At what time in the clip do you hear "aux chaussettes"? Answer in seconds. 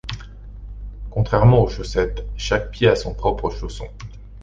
1.61-2.25